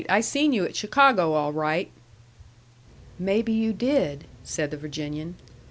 [0.09, 1.91] I seen you at Chicago all right."
[3.19, 5.35] "Maybe you did," said the Virginian.